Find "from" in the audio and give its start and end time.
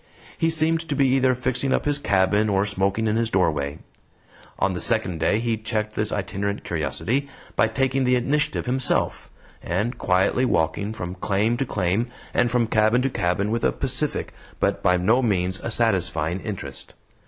10.91-11.13, 12.49-12.65